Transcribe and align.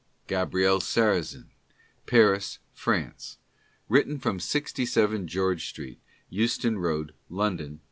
Gabriel 0.25 0.79
Sarrazin: 0.79 1.51
Paris, 2.07 2.57
France— 2.73 3.37
{written 3.97 4.17
fro?n 4.17 4.39
67 4.39 5.27
George 5.27 5.67
Street, 5.69 5.99
Enston 6.33 6.79
Road, 6.79 7.13
London, 7.29 7.65
N. 7.73 7.79